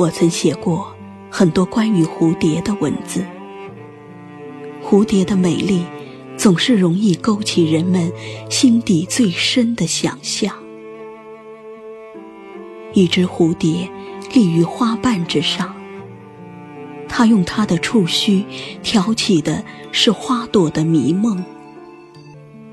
[0.00, 0.96] 我曾写过
[1.30, 3.22] 很多关于蝴蝶的文字。
[4.82, 5.84] 蝴蝶的美丽，
[6.38, 8.10] 总是容易勾起人们
[8.48, 10.54] 心底最深的想象。
[12.94, 13.90] 一只蝴蝶
[14.32, 15.76] 立于花瓣之上，
[17.06, 18.42] 它用它的触须
[18.82, 21.44] 挑起的是花朵的迷梦，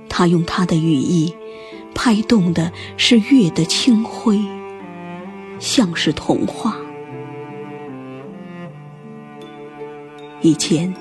[0.07, 1.35] 它用它的羽翼
[1.93, 4.39] 拍动的是月的清辉，
[5.59, 6.77] 像是童话。
[10.47, 10.93] 以前。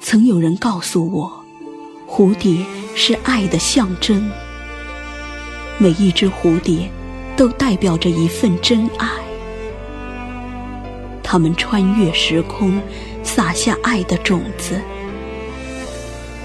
[0.00, 1.44] 曾有人告诉我，
[2.06, 2.64] 蝴蝶
[2.94, 4.30] 是爱的象征。
[5.78, 6.88] 每一只蝴蝶
[7.36, 9.08] 都代表着一份真爱。
[11.22, 12.80] 它们穿越时空，
[13.24, 14.80] 撒下爱的种子。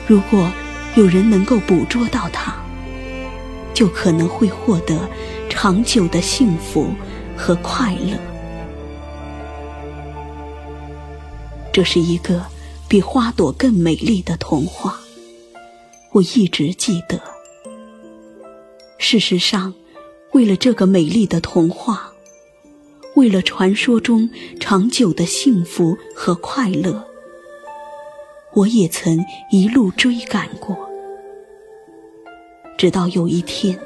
[0.08, 0.50] 如果
[0.96, 2.56] 有人能够捕捉到它，
[3.74, 5.08] 就可能会获得
[5.50, 6.94] 长久的幸福
[7.36, 8.18] 和快乐。
[11.72, 12.46] 这是一个。
[12.88, 15.00] 比花朵更美丽的童话，
[16.12, 17.22] 我一直记得。
[18.98, 19.76] 事实上，
[20.32, 22.12] 为了这个美丽的童话，
[23.16, 24.28] 为了传说中
[24.60, 27.06] 长久的幸福和快乐，
[28.56, 30.76] 我也曾一路追赶过。
[32.76, 33.80] 直到有一天，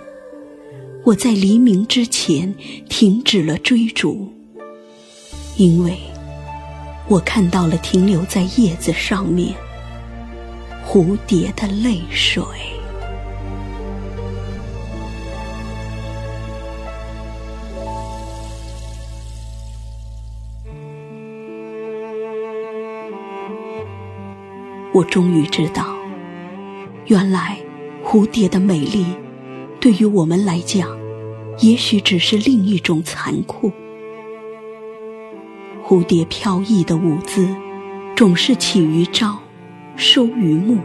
[1.03, 2.55] 我在黎明之前
[2.87, 4.31] 停止了追逐，
[5.57, 6.12] 因为。
[7.07, 9.53] 我看到了停留在叶子上面
[10.87, 12.41] 蝴蝶的泪水。
[24.95, 25.97] 我终于知道，
[27.07, 27.57] 原来
[28.03, 29.05] 蝴蝶的美丽，
[29.81, 30.87] 对于我们来讲，
[31.59, 33.71] 也许只是另一种残酷。
[35.93, 37.47] 蝴蝶飘逸的舞姿，
[38.15, 39.37] 总是起于朝，
[39.95, 40.79] 收于暮。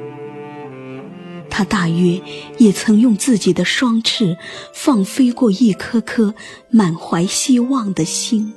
[1.48, 2.20] 它大约
[2.58, 4.36] 也曾用自己的双翅
[4.74, 6.34] 放飞过一颗颗
[6.68, 8.52] 满怀希望的心。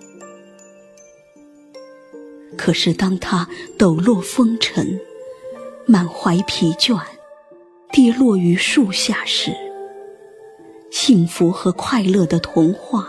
[2.57, 3.47] 可是，当它
[3.78, 5.00] 抖落风尘，
[5.85, 7.00] 满怀疲倦，
[7.94, 9.53] 跌落于树下时，
[10.91, 13.07] 幸福和快乐的童话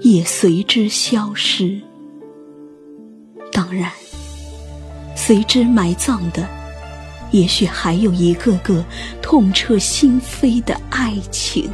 [0.00, 1.80] 也随之消失。
[3.54, 3.88] 当然，
[5.14, 6.44] 随之埋葬的，
[7.30, 8.84] 也许还有一个个
[9.22, 11.70] 痛彻心扉的爱情。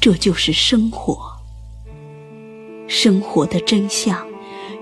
[0.00, 1.32] 这就是生活。
[2.88, 4.26] 生活的真相，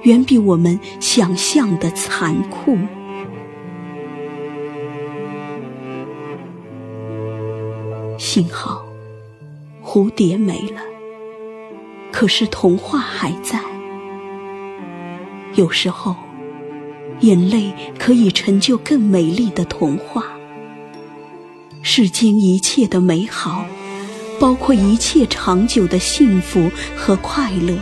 [0.04, 2.78] 远比我们想象的残酷。
[8.18, 8.82] 幸好，
[9.84, 10.91] 蝴蝶没了。
[12.12, 13.58] 可是童话还在。
[15.54, 16.14] 有时候，
[17.20, 20.24] 眼泪可以成就更美丽的童话。
[21.82, 23.66] 世间一切的美好，
[24.38, 27.76] 包括一切长久的幸福和快乐，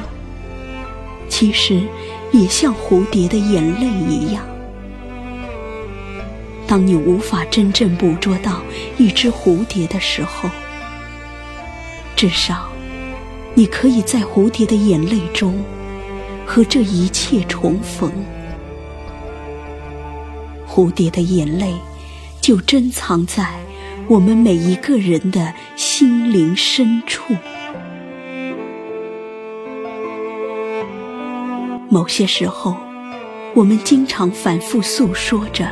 [1.29, 1.83] 其实
[2.33, 4.43] 也像蝴蝶的眼泪一样。
[6.67, 8.63] 当你无法真正捕捉到
[8.97, 10.49] 一只蝴蝶的时候，
[12.17, 12.71] 至少。
[13.61, 15.63] 你可以在蝴蝶的眼泪中
[16.47, 18.11] 和这一切重逢，
[20.67, 21.75] 蝴蝶的眼泪
[22.41, 23.61] 就珍藏在
[24.09, 27.37] 我们每一个人的心灵深处。
[31.91, 32.75] 某些时候，
[33.53, 35.69] 我们经常反复诉说着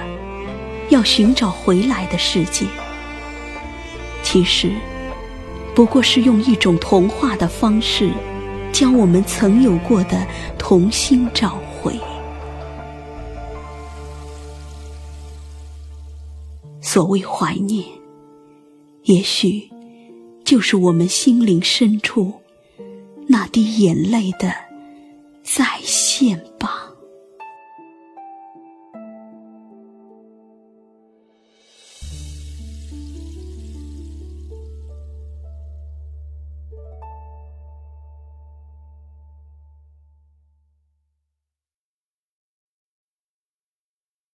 [0.91, 2.67] 要寻找回来的世界，
[4.23, 4.73] 其实。
[5.79, 8.11] 不过是用一种童话的方式，
[8.73, 10.27] 将我们曾有过的
[10.59, 11.97] 童心找回。
[16.81, 17.85] 所谓怀念，
[19.05, 19.71] 也许
[20.45, 22.33] 就是我们心灵深处
[23.29, 24.53] 那滴眼泪的
[25.45, 26.78] 再现吧。